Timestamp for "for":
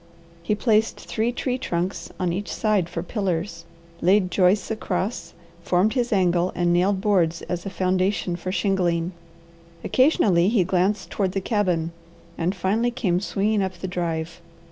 2.89-3.03, 8.35-8.51